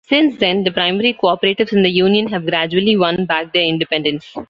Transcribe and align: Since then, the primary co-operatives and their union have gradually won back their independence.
Since 0.07 0.37
then, 0.39 0.63
the 0.63 0.71
primary 0.71 1.13
co-operatives 1.13 1.73
and 1.73 1.85
their 1.85 1.91
union 1.91 2.25
have 2.29 2.47
gradually 2.47 2.97
won 2.97 3.25
back 3.27 3.53
their 3.53 3.65
independence. 3.65 4.33